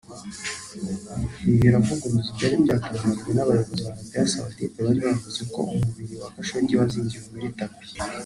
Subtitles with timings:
[1.45, 7.25] Ibi biravuguruza ibyari byatangajwe n’abayobozi muri Arabie Saoudite bari bavuze ko umubiri wa Khashoggi wazingiwe
[7.33, 7.91] muri tapis